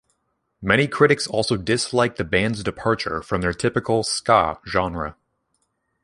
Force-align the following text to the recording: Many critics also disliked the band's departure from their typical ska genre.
Many 0.63 0.87
critics 0.87 1.27
also 1.27 1.57
disliked 1.57 2.17
the 2.17 2.23
band's 2.23 2.63
departure 2.63 3.21
from 3.21 3.41
their 3.41 3.53
typical 3.53 4.01
ska 4.01 4.59
genre. 4.67 5.15